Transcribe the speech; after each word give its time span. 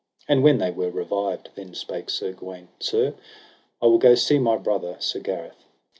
And 0.27 0.41
when 0.41 0.57
they 0.57 0.71
were 0.71 0.89
revived 0.89 1.49
then 1.53 1.75
spake 1.75 2.09
Sir 2.09 2.31
Gawaine: 2.31 2.69
Sir, 2.79 3.13
I 3.79 3.85
will 3.85 3.99
go 3.99 4.15
see 4.15 4.39
my 4.39 4.57
brother, 4.57 4.95
Sir 4.99 5.19
Gareth. 5.19 5.65